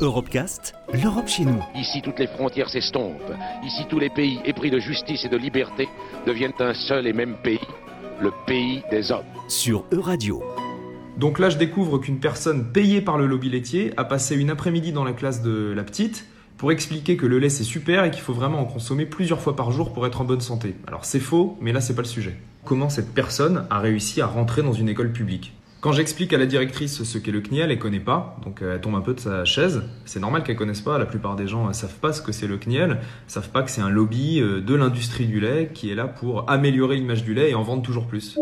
[0.00, 1.62] Europecast, l'Europe chez nous.
[1.74, 3.34] Ici, toutes les frontières s'estompent.
[3.62, 5.88] Ici, tous les pays épris de justice et de liberté
[6.26, 7.60] deviennent un seul et même pays,
[8.18, 9.26] le pays des hommes.
[9.48, 10.42] Sur Euradio.
[11.18, 14.92] Donc là, je découvre qu'une personne payée par le lobby laitier a passé une après-midi
[14.92, 16.26] dans la classe de la petite
[16.56, 19.54] pour expliquer que le lait c'est super et qu'il faut vraiment en consommer plusieurs fois
[19.54, 20.76] par jour pour être en bonne santé.
[20.86, 22.36] Alors c'est faux, mais là c'est pas le sujet.
[22.64, 25.52] Comment cette personne a réussi à rentrer dans une école publique?
[25.80, 28.80] Quand j'explique à la directrice ce qu'est le CNIEL, elle connaît pas, donc euh, elle
[28.80, 29.82] tombe un peu de sa chaise.
[30.04, 32.46] C'est normal qu'elle connaisse pas, la plupart des gens ne savent pas ce que c'est
[32.46, 35.94] le CNIEL, savent pas que c'est un lobby euh, de l'industrie du lait qui est
[35.94, 38.38] là pour améliorer l'image du lait et en vendre toujours plus.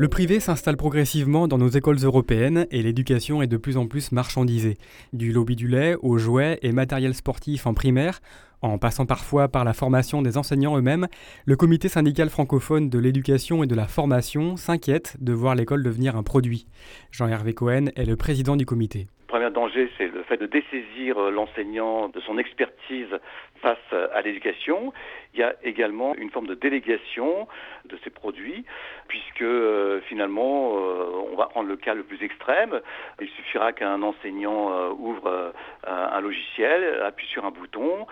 [0.00, 4.12] Le privé s'installe progressivement dans nos écoles européennes et l'éducation est de plus en plus
[4.12, 4.78] marchandisée.
[5.12, 8.22] Du lobby du lait aux jouets et matériel sportif en primaire,
[8.62, 11.06] en passant parfois par la formation des enseignants eux-mêmes,
[11.44, 16.16] le comité syndical francophone de l'éducation et de la formation s'inquiète de voir l'école devenir
[16.16, 16.66] un produit.
[17.10, 19.06] Jean-Hervé Cohen est le président du comité.
[19.50, 23.18] Premier danger, c'est le fait de dessaisir l'enseignant de son expertise
[23.60, 24.92] face à l'éducation.
[25.34, 27.46] Il y a également une forme de délégation
[27.84, 28.64] de ces produits,
[29.08, 32.80] puisque euh, finalement, euh, on va prendre le cas le plus extrême.
[33.20, 35.52] Il suffira qu'un enseignant euh, ouvre
[35.86, 38.06] un logiciel, appuie sur un bouton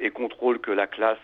[0.00, 1.18] et contrôle que la classe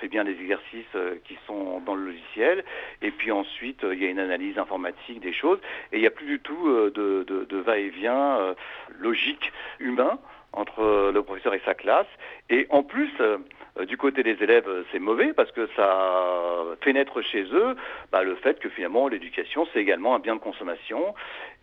[0.00, 2.64] fait bien les exercices qui sont dans le logiciel.
[3.00, 5.58] Et puis ensuite, il y a une analyse informatique des choses.
[5.92, 8.54] Et il n'y a plus du tout de va-et-vient
[8.98, 10.18] logique humain
[10.52, 12.08] entre le professeur et sa classe.
[12.48, 13.38] Et en plus, euh,
[13.86, 17.76] du côté des élèves, c'est mauvais parce que ça fait naître chez eux
[18.10, 21.14] bah, le fait que finalement l'éducation, c'est également un bien de consommation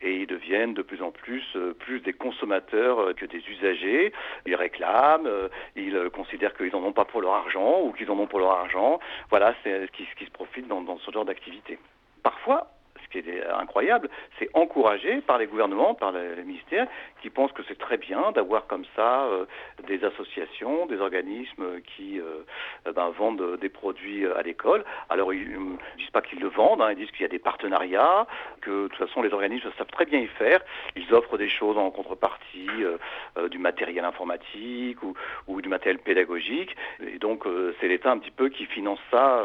[0.01, 4.13] et ils deviennent de plus en plus euh, plus des consommateurs euh, que des usagers.
[4.45, 5.29] Ils réclament,
[5.75, 8.51] ils considèrent qu'ils n'en ont pas pour leur argent ou qu'ils en ont pour leur
[8.51, 8.99] argent.
[9.29, 11.77] Voilà, c'est ce qui, se profite dans ce genre d'activité.
[12.23, 12.67] Parfois,
[13.07, 16.87] ce qui est incroyable, c'est encouragé par les gouvernements, par les ministères,
[17.21, 19.45] qui pensent que c'est très bien d'avoir comme ça euh,
[19.87, 22.43] des associations, des organismes qui euh,
[22.93, 24.83] ben, vendent des produits à l'école.
[25.09, 27.39] Alors ils ne disent pas qu'ils le vendent, hein, ils disent qu'il y a des
[27.39, 28.27] partenariats,
[28.61, 30.59] que de toute façon les organismes savent très bien y faire.
[30.95, 32.67] Ils offrent des choses en contrepartie,
[33.37, 34.97] euh, du matériel informatique
[35.47, 36.75] ou, du matériel pédagogique.
[37.01, 37.45] Et donc
[37.79, 39.43] c'est l'État un petit peu qui finance ça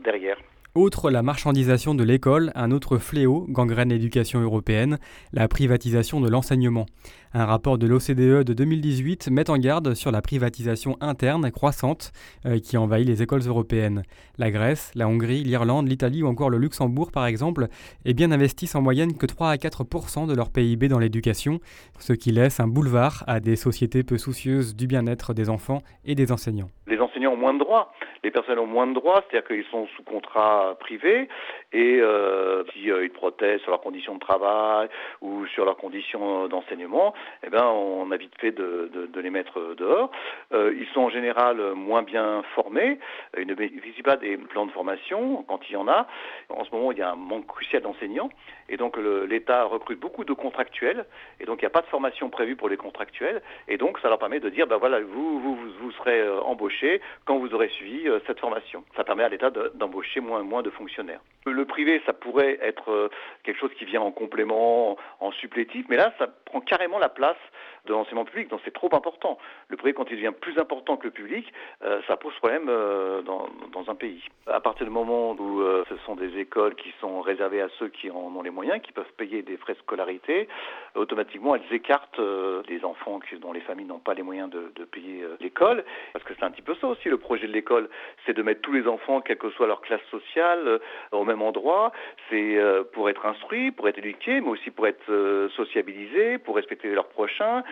[0.00, 0.38] derrière.
[0.76, 4.98] Outre la marchandisation de l'école, un autre fléau gangrène l'éducation européenne,
[5.32, 6.86] la privatisation de l'enseignement.
[7.32, 12.10] Un rapport de l'OCDE de 2018 met en garde sur la privatisation interne croissante
[12.44, 14.02] euh, qui envahit les écoles européennes.
[14.36, 17.68] La Grèce, la Hongrie, l'Irlande, l'Italie ou encore le Luxembourg, par exemple,
[18.04, 21.60] eh bien n'investissent en moyenne que 3 à 4% de leur PIB dans l'éducation,
[22.00, 26.16] ce qui laisse un boulevard à des sociétés peu soucieuses du bien-être des enfants et
[26.16, 26.70] des enseignants.
[26.88, 27.92] Les enseignants ont moins de droits
[28.24, 31.28] les personnes ont moins de droits, c'est-à-dire qu'ils sont sous contrat privé
[31.72, 34.88] et euh, si euh, ils protestent sur leurs conditions de travail
[35.20, 37.14] ou sur leurs conditions d'enseignement,
[37.44, 40.10] eh ben on a vite fait de, les mettre dehors.
[40.52, 42.98] Euh, ils sont en général moins bien formés,
[43.38, 46.06] ils ne bénéficient pas des plans de formation quand il y en a.
[46.48, 48.30] En ce moment, il y a un manque crucial d'enseignants
[48.68, 48.96] et donc
[49.28, 51.04] l'État recrute beaucoup de contractuels
[51.40, 54.08] et donc il n'y a pas de formation prévue pour les contractuels et donc ça
[54.08, 58.08] leur permet de dire ben voilà vous vous, vous serez embauchés quand vous aurez suivi
[58.08, 58.84] euh, cette formation.
[58.96, 61.20] Ça permet à l'État d'embaucher moins et de fonctionnaires.
[61.46, 63.08] Le privé, ça pourrait être euh,
[63.42, 67.36] quelque chose qui vient en complément, en supplétif, mais là, ça prend carrément la place
[67.84, 69.36] de l'enseignement public, donc c'est trop important.
[69.68, 73.48] Le privé, quand il devient plus important que le public, euh, ça pose problème dans,
[73.86, 74.22] un pays.
[74.46, 78.10] À partir du moment où ce sont des écoles qui sont réservées à ceux qui
[78.10, 80.48] en ont les moyens, qui peuvent payer des frais de scolarité,
[80.94, 82.18] automatiquement elles écartent
[82.66, 85.84] des enfants dont les familles n'ont pas les moyens de, de payer l'école,
[86.14, 87.90] parce que c'est un petit peu ça aussi le projet de l'école,
[88.24, 90.78] c'est de mettre tous les enfants, quelle que soit leur classe sociale, euh,
[91.12, 91.92] au même endroit.
[92.30, 96.56] C'est euh, pour être instruits, pour être éduqués, mais aussi pour être euh, sociabilisés, pour
[96.56, 97.62] respecter leurs prochains,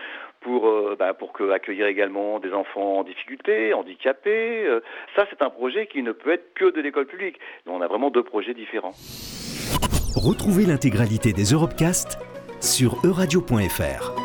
[0.41, 0.69] pour,
[0.99, 4.67] bah, pour accueillir également des enfants en difficulté, handicapés.
[5.15, 7.39] ça, c'est un projet qui ne peut être que de l'école publique.
[7.65, 8.93] on a vraiment deux projets différents.
[10.15, 12.19] Retrouvez l'intégralité des Europecast
[12.59, 14.22] sur euradio.fr.